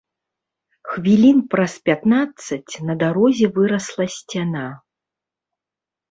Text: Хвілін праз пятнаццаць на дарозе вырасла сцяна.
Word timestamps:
Хвілін 0.91 1.41
праз 1.53 1.73
пятнаццаць 1.89 2.73
на 2.89 2.95
дарозе 3.03 3.47
вырасла 3.59 4.07
сцяна. 4.15 4.63